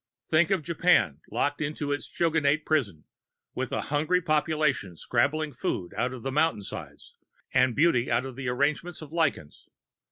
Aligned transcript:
Think 0.27 0.49
of 0.49 0.63
Japan, 0.63 1.21
locked 1.29 1.61
into 1.61 1.91
its 1.91 2.07
Shogunate 2.07 2.65
prison, 2.65 3.03
with 3.53 3.71
a 3.71 3.81
hungry 3.81 4.19
population 4.19 4.97
scrabbling 4.97 5.53
food 5.53 5.93
out 5.95 6.11
of 6.11 6.23
mountainsides 6.23 7.13
and 7.53 7.75
beauty 7.75 8.09
out 8.09 8.25
of 8.25 8.35
arrangements 8.39 9.03
of 9.03 9.11
lichens. 9.13 9.69